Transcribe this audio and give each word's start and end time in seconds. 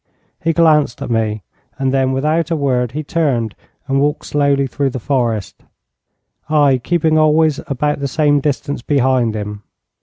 He 0.43 0.51
glanced 0.51 0.99
at 1.03 1.11
me, 1.11 1.43
and 1.77 1.93
then 1.93 2.11
without 2.11 2.49
a 2.49 2.55
word 2.55 2.93
he 2.93 3.03
turned 3.03 3.53
and 3.87 4.01
walked 4.01 4.25
slowly 4.25 4.65
through 4.65 4.89
the 4.89 4.99
forest, 4.99 5.63
I 6.49 6.79
keeping 6.79 7.19
always 7.19 7.59
about 7.67 7.99
the 7.99 8.07
same 8.07 8.39
distance 8.39 8.81
behind 8.81 9.35
him. 9.35 9.61